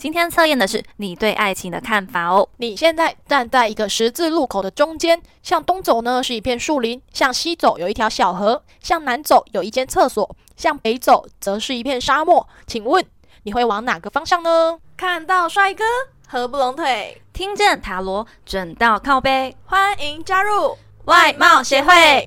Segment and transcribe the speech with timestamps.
[0.00, 2.48] 今天测验的是你对爱情的看法哦。
[2.56, 12.48] 你现在站在一个十字路口的中间，向东走呢是一片树林，向西走有一条小河，向南走有一间厕所，向北走则是一片沙漠。
[12.66, 13.04] 请问
[13.42, 14.78] 你会往哪个方向呢？
[14.96, 15.84] 看到帅哥
[16.26, 22.26] 合不拢腿，听见塔罗准到靠背，欢迎加入外貌协会。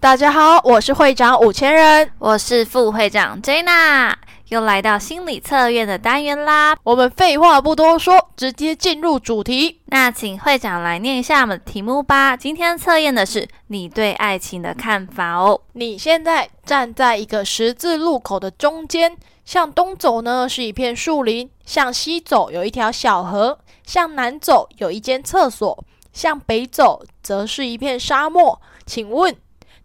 [0.00, 4.12] 大家好，我是会长五千人，我是副会长 Jana，
[4.46, 6.76] 又来到心理测验的单元啦。
[6.84, 9.80] 我们废话不多说，直接进入主题。
[9.86, 12.36] 那请会长来念一下我们的题目吧。
[12.36, 15.60] 今天测验的是你对爱情的看法哦。
[15.72, 28.60] 你现在站在一个十字路口的中间，向东走呢是一片树林，向西走有一条小河，向南走有一间厕所，向北走则是一片沙漠。
[28.86, 29.34] 请问？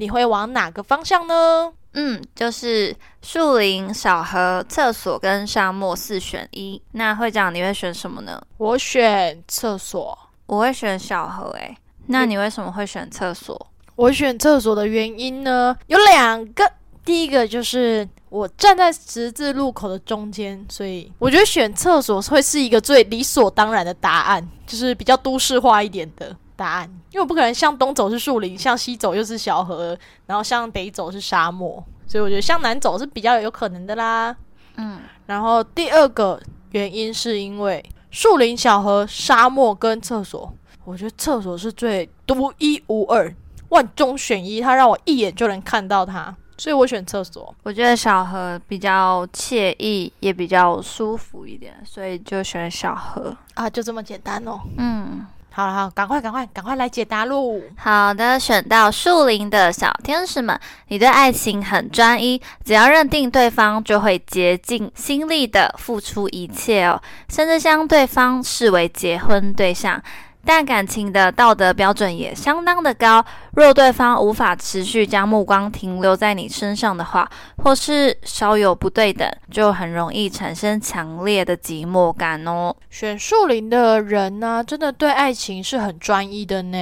[0.00, 1.70] 你会往哪个方向呢？
[1.92, 6.80] 嗯，就是树林、小河、厕所跟沙漠四选一。
[6.92, 8.40] 那会长，你会选什么呢？
[8.56, 10.18] 我选厕所。
[10.46, 11.50] 我会选小河。
[11.50, 13.70] 诶，那你为什么会选厕所？
[13.94, 16.64] 我选厕所的原因呢，有两个。
[17.04, 26.34] 第一个就是我站在十字路口的中间，所以我觉得选厕所会是一个最理所当然的答案，就是比较都市化一点的。
[26.60, 34.36] 答案，因为我不可能向东走是树林，向西走又是小河，然后向北走是沙漠，所以我觉得向南走是比较有可能的啦。
[34.76, 36.38] 嗯，然后第二个
[36.72, 40.52] 原因是因为树林、小河、沙漠跟厕所，
[40.84, 43.34] 我觉得厕所是最独一无二、
[43.70, 47.54] 万中选一，它让我一眼就能看到它，所以我选厕所。
[47.62, 54.60] 我觉得小河比较惬意，也比较舒服一点，所以就选小河啊，就这么简单哦。
[54.76, 55.24] 嗯。
[55.52, 57.60] 好了，好，赶快，赶快，赶快来解答喽！
[57.76, 70.00] 好的，选到树林的小天使们，你对爱情很专一，只要认定对方，就会竭尽心力的付出一切哦，甚至将对方视为结婚对象。
[70.44, 73.24] 但感情的道德标准也相当的高。
[73.52, 82.74] 若对方无法持续将目光停留在你身上的话，或是稍有不对等，就很容易产生强烈的寂寞感哦。
[82.88, 86.78] 选树林的人呢，真的对爱情是很专一的呢。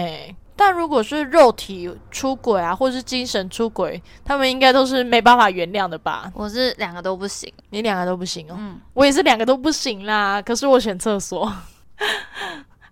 [0.54, 6.30] 但如果是肉体出轨啊，或是精神出轨，他们应该都是没办法原谅的吧？
[6.34, 8.56] 我是两个都不行，你两个都不行哦。
[8.58, 10.42] 嗯，我也是两个都不行啦。
[10.42, 11.52] 可是我选厕所。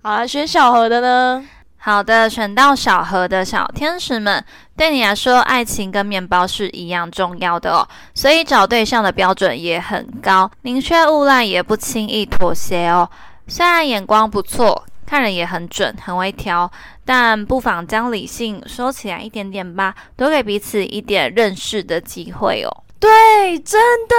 [0.09, 1.44] 好，选小何的呢？
[1.78, 4.44] 好的，选到小何的小天使们，
[4.77, 7.84] 对你来说，爱情跟面包是一样重要的哦。
[8.15, 13.11] 所以找对象的标准也很高，宁缺毋滥，也不轻易妥协哦。
[13.49, 16.71] 虽然眼光不错，看人也很准，很会挑，
[17.05, 22.71] 但不妨将理性收起来一点点吧，多给彼此一点认识的机会哦。
[23.00, 24.15] 对，真的。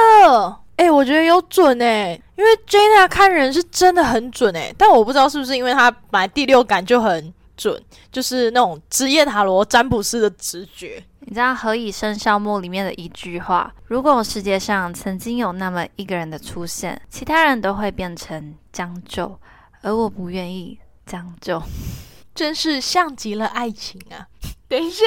[1.37, 7.81] 哎，我觉得有准哎，因为 Jenna 看人是真的很准哎，但我不知道是不是因为他本来第六感就很准，
[8.11, 11.03] 就是那种职业塔罗占卜师的直觉。
[11.19, 19.37] 你知道《何以笙箫默》里面的一句话：如果世界上曾经有那么一个人的出现，其他人都会变成将就，
[19.81, 21.61] 而我不愿意将就，
[22.33, 24.25] 真是像极了爱情啊！
[24.69, 25.03] 等一下，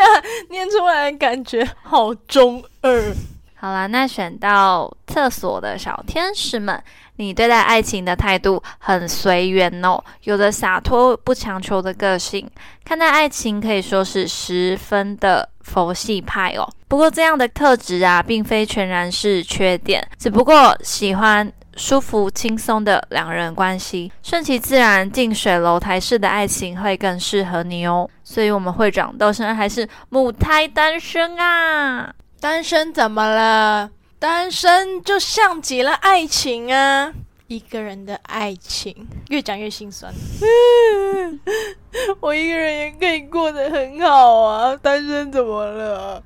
[0.51, 3.15] 念出来的感觉好中二。
[3.61, 6.83] 好啦，那选到厕所的小天使们，
[7.17, 12.51] 你对待爱情的态度很随缘哦，有着洒脱不强求的个性，
[12.87, 16.67] 看待爱情可以说是十分的佛系派哦。
[16.89, 28.09] 不过这样的特质啊，并非全然是缺点，只不过喜欢舒服轻松的两人关系，顺其自然、近水楼台式的爱情会更适合你哦。
[28.25, 32.11] 所以，我们会长到现在还是母胎单身啊。
[32.41, 33.91] 单身怎么了？
[34.19, 37.13] 单身就像极了爱情啊！
[37.49, 40.11] 一个人的爱情，越讲越心酸。
[42.21, 44.75] 我一个人也可以过得很好啊！
[44.77, 46.23] 单身怎么了？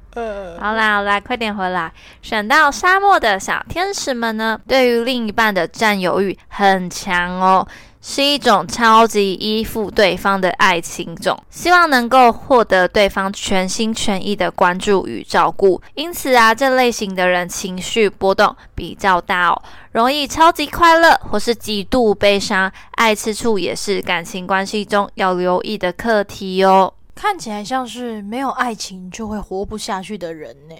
[0.60, 1.92] 好啦好啦，快点回来！
[2.22, 7.66] 选到沙漠的小天使们呢，对于另一半的占有欲很强哦。
[8.06, 15.80] 是一种超级依附对方的爱情种，希望能够获得对方全心全意的关注与照顾。
[15.94, 19.62] 因此啊，这类型的人情绪波动比较大哦，
[19.92, 22.70] 容易超级快乐或是极度悲伤。
[22.96, 26.92] 爱吃醋也是感情关系中要留意的课题哦。
[27.14, 30.74] 看起来像是没有爱情就会活不下去的人呢。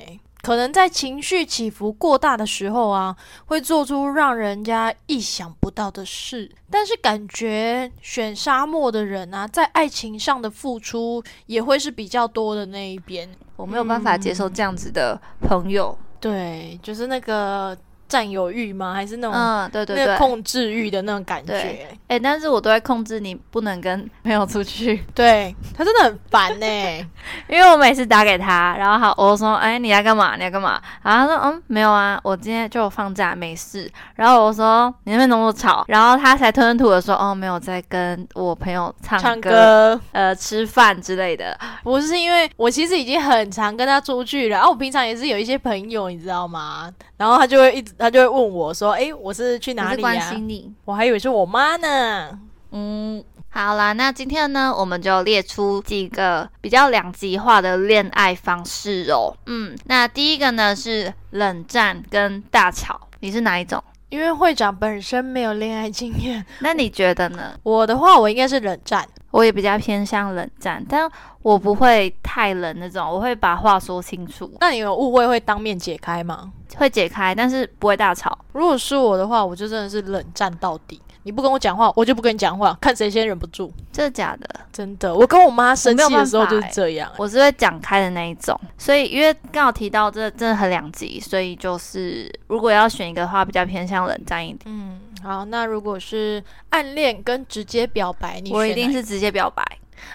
[0.45, 6.51] 可能在情绪起伏过大的时候啊，会做出让人家意想不到的事。
[6.71, 13.27] 但是感觉选沙漠的人啊，在爱情上的付出也会是比较多的那一边。
[13.57, 15.97] 我没有办法接受这样子的朋友。
[16.21, 17.75] 对，就是那个。
[18.09, 18.93] 占有欲吗？
[18.95, 21.89] 还是那种嗯，对对对，控制欲的那种感觉。
[22.09, 25.05] 哎，但是我都会控制你，不能跟朋友出去。
[25.15, 26.67] 对他真的很烦呢，
[27.49, 30.37] 因为我每次打给他，然后好，我说，哎，你要干嘛？
[30.37, 30.81] 你要干嘛？
[31.03, 33.91] 然后他说，嗯，没有啊，我今天就放假，没事。
[34.15, 41.59] 然后我说，你那边那么吵，然后他才吞吞吐的说，哦，没有在跟我朋友唱歌，呃，吃饭之类的。
[41.83, 46.91] 不是因为我其实已经很常跟他出去了，然后我平常也是有一些朋友，你知道吗？
[47.25, 47.91] 然后他就会一直。
[47.99, 52.39] 他就会问我说：“哎，我是去哪里呀？”关心你，我还以为是我妈呢。
[52.71, 59.35] 嗯，好啦，那今天呢，我们就列出几个比较两极化的恋爱方式哦。
[59.47, 63.83] 嗯，那第一个呢是冷战跟大吵，你是哪一种？
[64.11, 67.59] 因为会长本身没有恋爱经验，那你觉得呢？
[67.63, 69.09] 我的话，我应该是冷战。
[69.35, 71.11] 我也比较偏向冷战，但
[71.43, 74.49] 我不会太冷那种，我会把话说清楚。
[74.61, 76.53] 那你有误会会当面解开吗？
[76.77, 78.39] 会解开，但是不会大吵。
[78.53, 81.03] 如果是我的话，我就真的是冷战到底。
[81.25, 83.73] 你不跟我讲话，我就不跟你讲话，看谁先忍不住。
[83.93, 84.49] 真的假的？
[84.73, 85.15] 真的。
[85.15, 88.59] 我跟我妈生气的时候就是这样，我是会讲开的那一种。
[88.79, 94.61] 所以因为刚好提到这真的很两极，所以就是如果要选一个的话，比较偏向冷战一点。
[94.67, 95.01] 嗯。
[95.23, 99.65] 好，那如果是暗恋跟直接表白，你我一定是直接表白。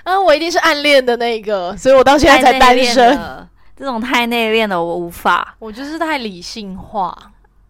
[0.04, 3.48] 嗯，我一定是暗恋的那个，所以我到现在才单身。
[3.76, 7.18] 这种太内敛的我无法，我就是太理性化，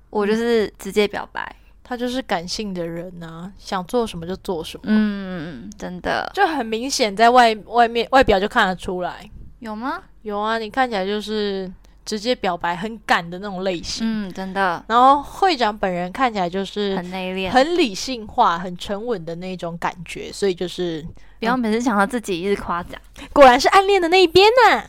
[0.10, 1.56] 我就是直接表白。
[1.90, 4.84] 他就是感性的人呐，想做什么就做什么。
[4.86, 9.28] 嗯，真的就很明显，在外外面外表就看得出来。
[9.58, 10.04] 有吗？
[10.22, 11.72] 有啊，你看起来就是。
[12.06, 14.84] 直接表白很敢的那种类型，嗯，真的。
[14.88, 21.06] 然后会长本人看起来就是很内敛、很理性化、很沉稳的那种感觉，所以就是
[21.38, 23.00] 不要每次想到自己一直夸奖，
[23.32, 24.84] 果然是暗恋的那一边呢。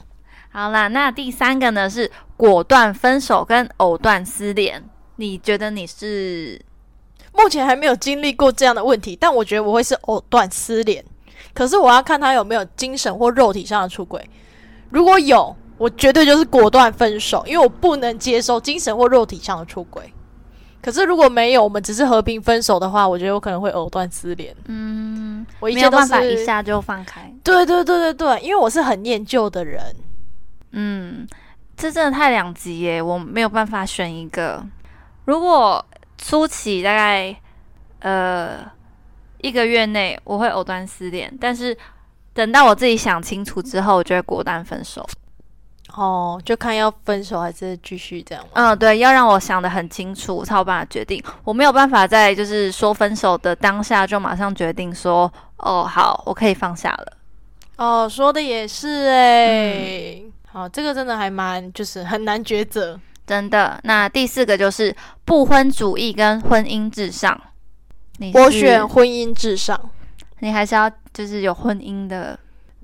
[0.50, 4.82] 好啦，那第三个呢是果断分手跟藕断丝连，
[5.16, 6.58] 你觉得你是？
[7.32, 11.04] 目前还没有经历过这样的问题，但我觉得我会是藕断丝连。
[11.52, 14.28] 可是我要看他有没有精神或肉体上的出轨，
[14.90, 15.56] 如果有。
[15.80, 20.12] 我绝对就是果断分手，因为我不能接受精神或肉体上的出轨。
[20.82, 24.54] 可是如果没有，我们只是和平分手的话，我觉得我可能会藕断丝连。
[24.66, 27.32] 嗯，我没有办法一下就放开。
[27.42, 29.82] 对对对对对，因为我是很念旧的人。
[30.72, 31.26] 嗯，
[31.78, 34.62] 这真的太两极耶，我没有办法选一个。
[35.24, 35.82] 如果
[36.22, 37.34] 初期大概
[38.00, 38.58] 呃
[39.38, 41.76] 一个月内我会藕断丝连，但是
[42.32, 45.04] 等到我自己想清楚之后，我就会果断分手。
[45.96, 48.44] 哦，就看要分手还是继续这样。
[48.52, 51.20] 嗯，对，要让我想的很清楚，才有办法决定。
[51.42, 57.16] 我没有办法在就是说分手的当下就马上决定说，哦，好，我可以放下了。
[57.76, 60.22] 哦，说的也是哎。
[60.52, 62.98] 好，这个真的还蛮就是很难抉择，
[63.30, 63.78] 真的。
[63.84, 64.92] 那第四个就是
[65.24, 67.40] 不婚主义跟婚姻至上。
[68.34, 69.80] 我选婚姻至上。
[70.40, 72.36] 你还是要就是有婚姻的。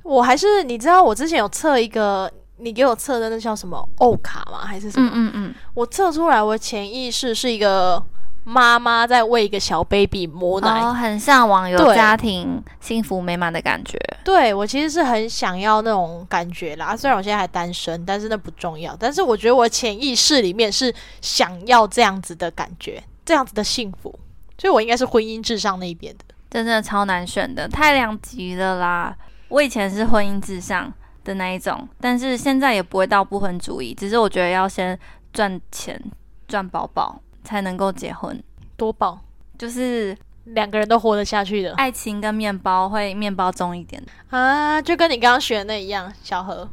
[0.04, 2.30] 我还是你知道，我之前有测一个。
[2.58, 4.64] 你给我测的那叫什么欧卡吗？
[4.64, 5.10] 还是什么？
[5.12, 5.54] 嗯嗯嗯。
[5.74, 8.02] 我测出来，我潜意识是一个
[8.48, 13.98] 妈妈在喂一个小 baby 母奶，哦，很向往有家庭幸福美满的感觉。
[14.24, 16.96] 对我其实是很想要那种感觉啦。
[16.96, 18.96] 虽然我现在还单身，但是那不重要。
[18.96, 24.16] 但是我觉得我潜意识里面是想要这样子的感觉，这样子的幸福。
[24.56, 26.24] 所以我应该是婚姻至上那一边的。
[26.48, 29.16] 真的超难选的，太两极了啦。
[29.48, 30.92] 我以前是婚姻至上。
[31.26, 34.96] 的那一种，但是现在也不会到不婚主义，只是我觉得要先
[35.32, 36.00] 赚钱
[36.46, 38.42] 赚饱饱才能够结婚，
[38.76, 39.20] 多饱
[39.56, 46.68] 就是两个人都活得下去的爱情跟面包会面包重一点啊，就跟你刚刚学的那一样，小何。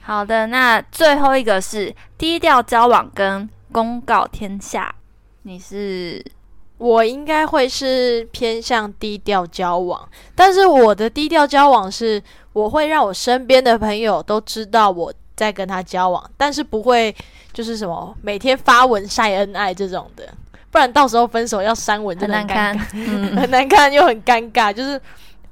[0.00, 4.94] 好的，那最后一个是低调交往跟公告天下，
[5.42, 6.24] 你是？
[6.76, 12.20] 我应该会是偏向低调交往，但是我的低调交往是，
[12.52, 17.14] 我会让我身边的朋友都知道我在跟他交往，但是不会
[17.52, 20.28] 就是什么每天发文晒恩爱这种的，
[20.70, 22.78] 不然到时候分手要删文真的很难看，
[23.36, 24.72] 很难看又很尴尬。
[24.72, 25.00] 就 是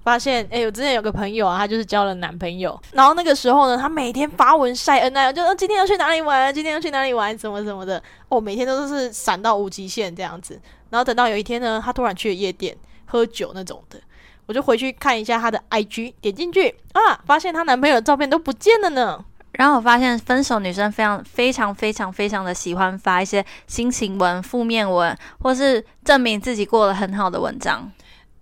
[0.02, 10.60] 发现，哎，我之前有个朋友啊，她就是交了男朋友，然后那个时候呢，她每天发文晒恩爱，就今天要去哪里玩，今天要去哪里玩，什么什么的，哦，每天都是闪到无极限这样子。
[10.90, 14.00] 然后等到有一天呢，她突然去了夜店喝酒那种的，
[14.46, 19.24] 我就回去看一下她的 IG，点进去啊，发现她男朋友的照片都不见了呢。
[19.52, 27.90] 然后我发现分手女生非常非常非常非常的喜欢发一些心情文、负面文，或是证明自己过得很好的文章。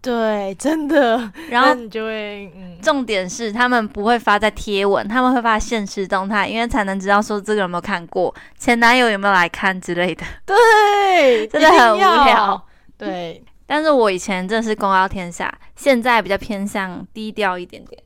[0.03, 1.31] 对，真的。
[1.51, 10.25] 然后你就会，嗯，重点是他们不会发在贴文，他们会发现实动态，因为才能知道说这个有没有看过，前男友有没有来看之类的。
[10.47, 12.67] 对， 真的很无聊。
[12.97, 18.03] 对，但是我以前真的是公告天下，现在比较偏向低调一点点，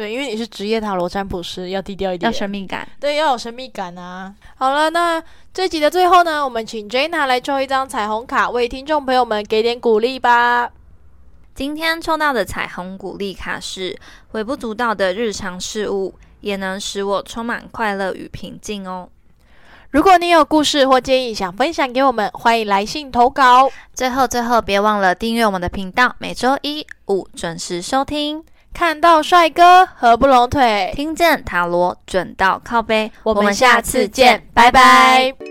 [0.00, 2.34] 对，因为你是职业塔罗占卜师，要低调一点要。
[2.34, 2.88] 神秘感。
[2.98, 4.34] 对，要有神秘感啊！
[4.56, 10.70] 好了，那这集的最后呢，我们请 Jana 来抽一张彩虹卡，为听众朋友们给点鼓励吧。
[11.54, 13.94] 今天抽到的彩虹鼓励卡是：
[14.32, 19.10] 微不足道的日常事物，也能使我充满快乐与平静哦。
[19.90, 23.70] 如果你有故事或建议想分享给我们，欢迎来信投稿。
[23.92, 28.42] 最后，最后别忘了订阅我们的频道，每周一五准时收听。
[28.72, 35.49] 看到帅哥合不拢腿，听见塔罗准到靠背，我们下次见，拜拜